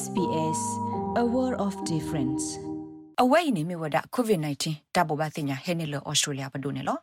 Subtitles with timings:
[0.00, 0.62] SBS
[1.22, 2.44] a world of difference
[3.22, 4.64] အဝဲနေမြဝဒ covid-19
[4.96, 6.98] တဘဘတင်ညာဟဲနေလောဩစတြေးလျဘဒုန်လော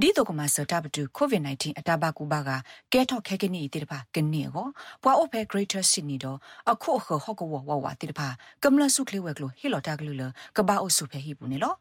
[0.00, 2.50] ဒီတော့ကမစတာဘတူ covid-19 အတဘကူဘာက
[2.92, 4.66] ကဲထော့ခဲကနီတိတပါကနေကို
[5.02, 6.38] ပွာအိုဖဲ greater sydney တော့
[6.70, 8.28] အခုအခဟော့ကဝဝဝတိတပါ
[8.62, 10.22] ကမလဆုခလေးဝဲကလိုဟီလိုတာကလူလ
[10.56, 11.74] ကဘာအိုဆုဖဲဟီဘူးနေလော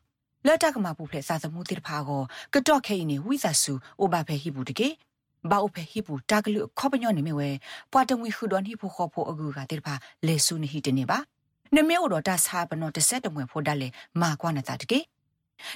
[0.46, 2.22] လက်တကမှာပူဖဲစာသမှုတိတပါကို
[2.54, 4.88] ကတော့ခဲနေဝိဇာဆုအိုဘာဖဲဟီဘူးတကေ
[5.50, 7.50] ဘာအိုဖဲဟီဘူးတာကလူခေါပညောနေမြဝဲ
[7.91, 9.94] ပွာတငွေခုဒွန်ဟီဖို့ခေါ်ဖို့အကူကတိတပါ
[10.28, 11.18] လေဆုနေဟီတနေပါ
[11.76, 13.88] နမေဩတော်တဆာပနောတဆက်တမွေဖို့တက်လေ
[14.22, 15.00] မာကွာနတာတကေ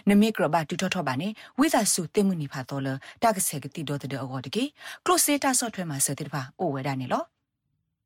[0.09, 1.27] နမေကရဘတူထထပါနေ
[1.59, 2.87] ဝိဇာစုတင်မှုနိဖာတော်လ
[3.23, 4.63] တကဆေကတိတော်တဲ့အော်တကေ
[5.05, 7.23] ကလိုစေတာဆော့ထွဲမှာစတဲ့ပါအိုဝဲဒါနေလော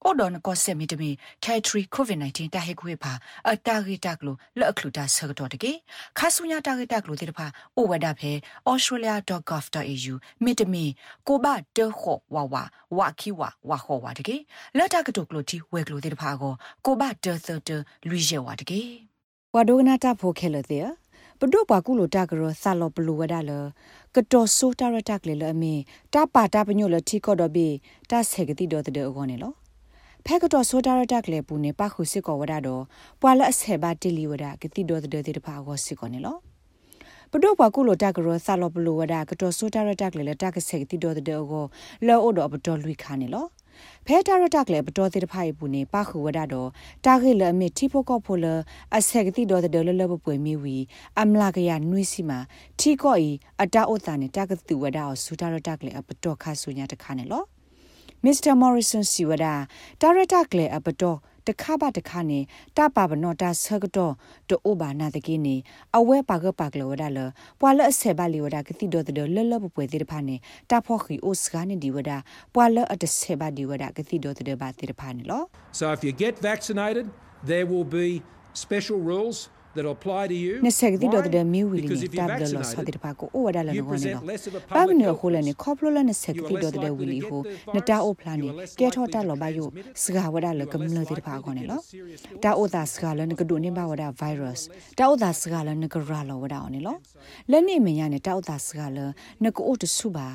[0.03, 1.09] အော်ဒွန်ကောဆေမီတမီ
[1.43, 3.13] ထဲထရီကိုဗစ် -19 တာဟေခွေဖာ
[3.49, 5.71] အတာဂီတကလိုလက်အခလူတာဆကတော့တကေ
[6.17, 7.45] ခါဆူညာတာဂီတကလိုတဲ့ဖာ
[7.75, 8.31] အိုဝဲဒါဖဲ
[8.69, 10.85] australia.gov.au မီတမီ
[11.27, 11.45] ကိုဘ
[11.77, 12.63] တခောဝါဝါ
[12.97, 14.35] ဝါခီဝါဝါခောဝါတကေ
[14.77, 16.53] လက်တကတုကလိုတီဝဲကလိုတဲ့ဖာကို
[16.85, 17.69] ကိုဘတသတ
[18.09, 18.81] လူရဲဝါတကေ
[19.53, 20.87] ဝါဒိုနာတာဖိုခဲလတဲ့
[21.39, 23.51] ပဒုပါကုလိုတာကရဆာလောပလူဝဒါလ
[24.15, 25.73] ကတော်ဆိုတာရတက်လေလအမီ
[26.13, 27.67] တာပါတာပညိုလတီကောဒဘီ
[28.09, 29.53] တာဆေကတိဒေါ်တဲ့အောနေလော
[30.25, 32.83] ဖဲကတော့ဆိုတာရတက်လေပူနေပခုစစ်ကောဝဒါတော့
[33.21, 36.37] ပွာလအဆေဘာတီလီဝဒါကတိဒေါ်တဲ့တဲ့ပါကောစစ်ကောနေလော
[37.31, 41.65] ပဒုပကုလိုတကရဆာလောပလူဝဒါကတော်ဆိုတာရတက်လေလတကဆေကတိဒေါ်တဲ့အော
[42.07, 43.45] လောအိုတော့ပတော်လွိခါနေလော
[44.05, 46.69] ဖဲတာရတက်လေပတော်တဲ့ဖိုင်ပူနေပခုဝဒတော့
[47.05, 48.45] တာခေလအမီတီဖိုကောဖိုလ
[48.97, 50.77] အဆက်ကတိတော်တဲ့လလဘပွေမီဝီ
[51.21, 52.39] အမလာကရနွိစီမာ
[52.79, 53.29] ထီကောဤ
[53.61, 57.43] အတာဥတာနေတကတူဝဒအောင်စူတာရတက်လေပတော်ခါဆူညာတခါနေလော
[58.25, 59.53] မစ္စတာမော်ရီဆန်စီဝဒတာ
[60.17, 61.17] ရတက်လေအပတော်
[61.47, 62.39] တခါပါတခါနေ
[62.77, 64.13] တပါဘနောတာဆကတော့
[64.49, 65.55] တိုဘာနာတကိနေ
[65.97, 67.19] အဝဲပါကပါကလောဒါလ
[67.59, 70.35] ပွာလအဆေပါလီဝဒါကတိဒိုတဒလလပပွဲတိဖာနေ
[70.69, 72.17] တာဖောခီအိုစကနေဒီဝဒါ
[72.55, 75.43] ပွာလအတဆေပါဒီဝဒါကတိဒိုတဒဘာတိဖာနေလော
[75.79, 77.05] So if you get vaccinated
[77.51, 78.07] there will be
[78.65, 79.37] special rules
[79.79, 84.21] that apply to you နဆက်ဒီတော့တဲ့မီဝီလီတပ်ဒလောဆောတဲ့ပါကိုအိုဝဒါလနောနေလော
[84.75, 87.41] ပါမနေခိုလနေခေါပလိုလနဆက်ဒီတော့တဲ့ဝီလီဟို
[87.75, 88.49] နတာအိုဖလာနေ
[88.79, 89.67] ကဲထောတာလောဘယို
[90.03, 91.79] စကာဝဒါလကမလတဲ့ပါကောနေလော
[92.43, 94.61] တာအိုဒါစကာလနကဒိုနေပါဝဒါ virus
[94.97, 96.95] တာအိုဒါစကာလနကရာလောဝဒါနေလော
[97.51, 98.97] လက်နေမညာနေတာအိုဒါစကာလ
[99.43, 100.27] နကအိုတဆုပါ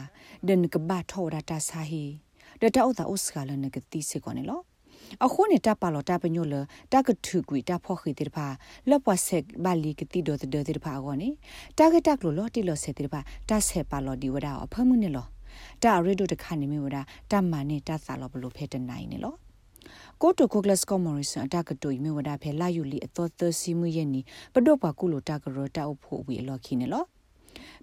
[0.48, 2.04] ဒန်ကဘာထောဒါတာဆာဟီ
[2.60, 4.60] ဒတာအိုဒါအိုစကာလနကတိစေကောနေလော
[5.24, 6.54] အခုနေတာပါလောတာပညိုလ
[6.92, 8.46] တာကထုကွီတာဖောခိတိဖာ
[8.90, 11.28] လပွားဆက်ဘာလီကတိဒိုတေတိဖာကောနေ
[11.78, 15.26] တာကတက်လို့လောတီလောဆက်တိဖာတာဆက်ပါလောဒီဝဒါအဖမှုနေလော
[15.82, 19.34] တာရီဒိုတခါနေမီဝဒါတာမနေတာသာလောဘလို့ဖဲတနိုင်နေလော
[20.22, 24.20] ကိုတိုကိုဂလစ်ကောမော်ရီဆန်အတကတိုီမေဝဒါဖဲလာယူလီအသောသစီမှုရဲ့နီ
[24.54, 27.04] ပဒုတ်ပါကုလိုတာကရောတာအဖို့ဝီအလော်ခီနေလော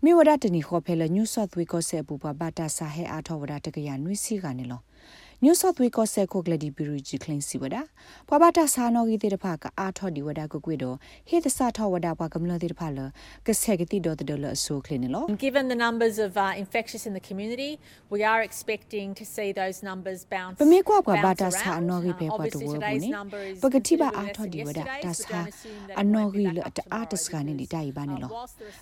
[0.03, 4.81] မိဝဒတနီခေါ်ဖဲလညူဆော့သဝေကောဆေပူပါဘာတာဆာဟဲအားထောဝဒတကရနွိစီကနေလော
[5.43, 7.87] New South Wales ko se ko gladi biru ji clean si wada
[8.29, 10.77] pwa ba ta sa no gi te pha ka a tho di wada ko kwe
[10.77, 13.09] do he the sa tho wada pwa kam lo te pha lo
[13.43, 16.37] ka se gi ti do te do lo so clean lo given the numbers of
[16.37, 17.79] uh, infectious in the community
[18.11, 21.79] we are expecting to see those numbers bounce pa me kwa kwa ba ta sa
[21.79, 23.09] no gi pe pwa to wo bu ni
[23.65, 25.41] pa ka ti ba a tho di wada ta sa
[25.97, 28.29] a no gi lo ta a ta ska ni di dai ba ni lo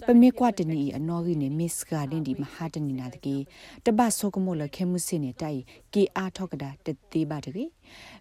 [0.03, 2.67] pa me kwa te ni a no gi ni miss ga ni di ma ha
[2.67, 3.47] te ni na de ki
[3.87, 5.63] ta ba so ko mo lo khe mu sin ni dai
[5.95, 7.65] ki a tho ကဒါတတိပါတကေ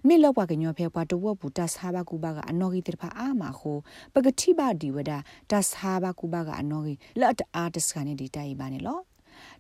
[0.07, 3.79] မိလောက်ပါကညောဖဲပွားတဝပူတဆာဘကူဘာကအနော်ဂီတဖာအာမခို
[4.15, 5.13] ပကတိပါဒီဝဒ
[5.51, 8.99] တဆာဘကူဘာကအနော်ဂီလက်တအားတစကနေဒီတိုင်ပါနေလော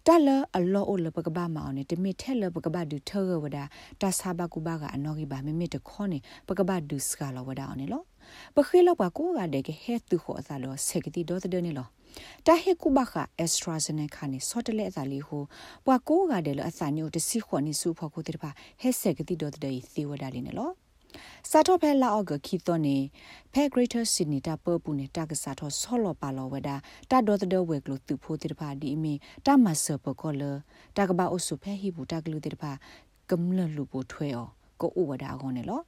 [0.07, 3.59] တလအလောအလပကဘာမောင်နေတမီထဲလပကဘာဒူထောဝဒ
[4.01, 6.19] တဆာဘကူဘာကအနော်ဂီဘာမမစ်တခေါနေ
[6.49, 8.03] ပကဘာဒူစကလောဝဒအောင်နေလော
[8.57, 11.89] ပခေလောက်ပါကိုကတဲ့ကဟဲတူခေါ်သလောဆက်ကတိဒေါ်တဲ့နေလော
[12.47, 15.43] တာဟေကူဘခအက်စထရာဇနေခါနေဆော့တလေအသာလီဟို
[15.87, 19.63] ပွာကိုကတယ်လအစာညိုတစီခွန်နေစုဖို့ကိုတိတပါဟဲဆက်ကတိဒေါ်တဲ့
[19.95, 20.71] သီဝဒါလီနေလော
[21.51, 22.97] စာတော့ဖဲလာအောက်ကခီတော့နေ
[23.53, 26.77] ဖဲ Greater Sydney တာပပူနေတာကစားတော့ဆောလောပါလောဝဒါ
[27.11, 29.15] တာဒေါ်တဲ့ဝဲကလို့သူဖို့တိတပါဒီအမီ
[29.47, 30.43] တာမဆပကောလ
[30.97, 32.73] တာကဘာအုစုဖဲဟီဘူးတာကလူတိတပါ
[33.31, 34.49] ကမလလူပိုထွဲအော
[34.81, 35.81] ကိုဥဝဒါကောနေလော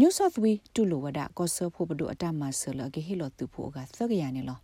[0.00, 4.58] New South Wales တူလိုဝဒါကောဆဖို့ဘဒုအတမဆလကေဟီလောသူဖို့ကသကရနေလော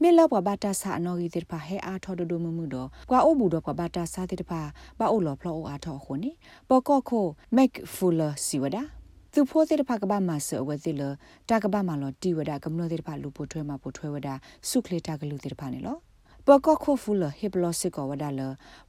[0.00, 4.60] မေလဘဘာတာဆာအနော်ဂီတိဖာဟဲအားထော်ဒိုမမှုတော့ကွာအိုဘူးတော့ဘာတာဆာတိဖာ
[4.98, 6.30] ဘာအိုလောဖလောအားထော်ခုန်နီ
[6.68, 8.82] ပကောခိုမက်ဖူလာစီဝဒါ
[9.32, 11.02] သူဖိုးတဲ့ဖကဘာမဆအဝဲတိလ
[11.48, 14.34] တာကဘာမလောတီဝဒါကမလို့တဲ့ဖလူပိုထွဲမှာပိုထွဲဝဒါ
[14.68, 15.96] စုခလေတာကလူတဲ့ဖာနေလော
[16.46, 18.40] ပကခိုဖူလဟေပလောစစ်ကောဝဒါလ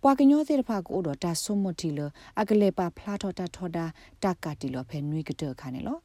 [0.03, 1.99] ပွာကညောတဲ့ဖာကိုတော့တာဆုမတီလ
[2.39, 3.85] အကလေပါဖလာထော်တာထော်တာ
[4.23, 5.97] တာကတီလောဖဲနွေကတဲ့ခါနေလော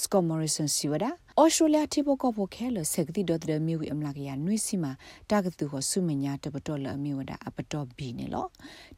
[0.00, 4.92] စကောမော်ရီဆန်စီဝဒါအော်စတြေးလျတိဘကောဖိုခဲလဆက်ကတိဒေါ်ဒမီဝီအမလာကရနွိစီမာ
[5.30, 8.46] တာဂတူဟဆုမညာတပတော်လအမီဝဒါအပတော်ဘီနေလော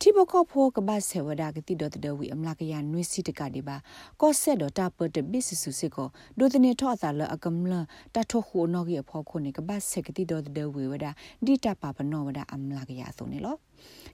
[0.00, 3.76] တိဘကောဖိုကဘာဆေဝဒါကတိဒေါ်ဒဝီအမလာကရနွိစီတကဒီပါ
[4.20, 6.08] ကောဆက်ဒေါ်တာပတဘစ်ဆူစစ်ကို
[6.38, 7.74] ဒိုတနေထောအသာလအကမလ
[8.14, 11.10] တထခုနောကရဖောခုနေကဘာဆက်ကတိဒေါ်ဒဝီဝဒါ
[11.46, 13.56] ဒီတာပါပနောဝဒါအမလာကရဆိုနေလော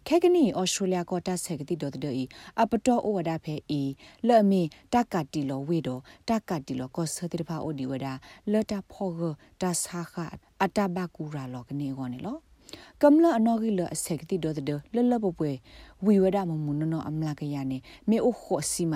[0.06, 2.24] ခဲကနီဩစတြေးလျကောတာဆက်ကတိတော်တဲ့ဤ
[2.60, 3.82] အပတော်ဩဝဒဖဲဤ
[4.28, 4.62] လဲ့မီ
[4.92, 8.06] တက်ကတီလောဝေတော့တက်ကတီလောကောဆတိဖာဩဒီဝဒ
[8.52, 9.20] လတဖောဂ
[9.60, 10.14] တာဆာခ
[10.62, 12.36] အတဘကူရာလောကနေကောနေလော
[13.02, 15.52] ကမ္လအနော်ဂီလအစက်ကတိတော်တဲ့လလပပွဲ
[16.04, 17.78] ဝီဝဒမမုနနောအမလာကရနေ
[18.08, 18.94] မေအိုခောစီမ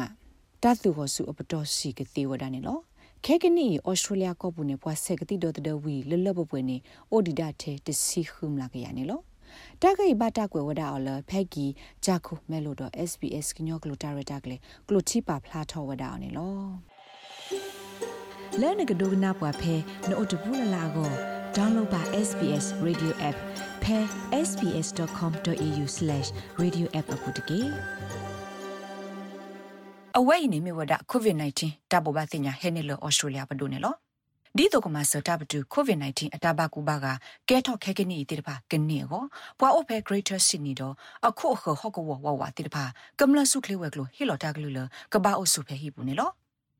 [0.62, 2.78] တတ်သူဟစုအပတော်စီကတိဝဒနေလော
[3.24, 6.76] ခဲကနီဩစတြေးလျကောပူနေပွားဆက်ကတိတော်တဲ့ဝီလလပပွဲနေ
[7.10, 9.20] အိုဒီဒါတဲ့တစီခုမလာကရနေလော
[9.82, 11.66] တခိဘတာကွယ်ဝဒအော်လဖက်ကီ
[12.04, 14.56] ဂျာခုမဲလို့တော့ SBS ကညောကလိုတာရတာကလေ
[14.88, 16.54] ကလိုချီပါဖလာထောဝဒအော်နေလော
[18.60, 19.74] လဲနကဒိုကနာပွားဖဲ
[20.08, 21.10] နို့တဘူးလလာကို
[21.56, 23.36] download ပါ SBS radio app
[23.82, 23.98] ဖဲ
[24.48, 27.60] sbs.com.au/radioapp အပုတ်တကေ
[30.18, 31.60] အဝိနေမြဝဒ covid-19
[31.92, 33.94] တဘဘသိညာဟဲနေလောဩစတြေးလျပဒိုနေလော
[34.58, 37.06] ဒီတော့ကမစတာဘတူ COVID-19 အတဘကူဘာက
[37.48, 39.24] ကဲထော့ခဲကနီတိတပါကနေကို
[39.58, 40.94] ပွာအိုဖဲ Greater Sydney တော့
[41.26, 42.84] အခုအခဟော့ကဝဝဝတိတပါ
[43.18, 44.78] ကမလဆုခလေးဝဲကလိုဟီလိုတာကလူလ
[45.12, 46.30] ကဘာအိုဆုဖဲဟိပူနေလော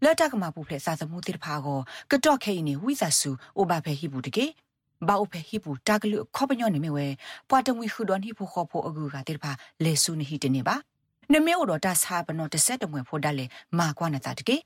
[0.04, 1.78] လက်တကမှာပူဖလေစာသမှုတိတပါကို
[2.10, 4.46] ကတော့ခဲနေဝိသဆူအိုဘာဖဲဟိပူတကေ
[5.08, 7.06] ဘာအိုဖဲဟိပူတာကလူခေါပညောနေမြဝဲ
[7.48, 9.52] ပွာတငွေခုဒွန်ဟိဖို့ခေါ်ဖို့အကူကတိတပါ
[9.84, 10.76] လေဆုနေဟိတနေပါ
[11.32, 13.44] နမေအိုတော့တဆာပနောတဆက်တမွေဖို့ဒါလေ
[13.78, 14.56] မာကွာနတာတကေ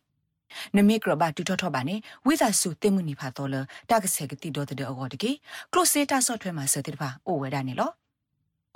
[0.77, 1.97] နမိကရဘတူထထဘာနေ
[2.27, 3.55] ဝိသဆုတင်မှုနိဖာတော်လ
[3.91, 5.31] တာကဆေကတိတော်တဲ့အကောတကေ
[5.73, 7.93] ကလိုစေတာဆော့ထွဲမှာစတဲ့ပါအိုဝဲဒါနေလော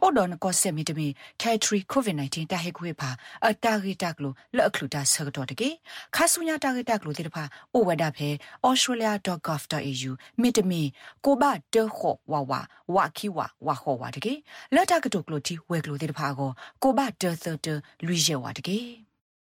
[0.02, 1.06] အိုဒန်ကောဆေမီတမီ
[1.42, 3.10] ကက်ထရီကိုဗစ် -19 တာဟေကွေပါ
[3.46, 5.68] အတာဂီတက်လို့လက်အခလူတာဆကတော့တကေ
[6.14, 7.44] ခါဆူညာတာဂီတက်လို့တဲ့ပါ
[7.74, 8.28] အိုဝဲဒါဖဲ
[8.68, 10.12] australia.gov.au
[10.42, 10.82] မီတမီ
[11.24, 11.44] ကိုဘ
[11.74, 12.60] တေခောဝါဝါ
[12.94, 14.32] ဝါခီဝါဝါခောဝါတကေ
[14.74, 16.50] လက်တာကတုကလို့တီဝဲကလို့တဲ့ပါကို
[16.82, 17.66] ကိုဘတေသတ
[18.06, 19.09] လူရဲဝါတကေ